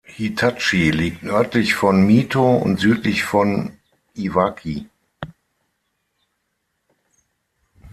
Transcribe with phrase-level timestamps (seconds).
[0.03, 3.77] Hitachi liegt nördlich von Mito und südlich von
[4.15, 4.87] Iwaki.